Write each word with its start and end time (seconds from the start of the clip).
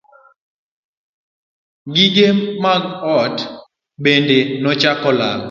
Gige 1.93 2.27
mag 2.63 2.83
ot 3.19 3.37
bende 4.03 4.37
nochako 4.63 5.09
lal. 5.19 5.39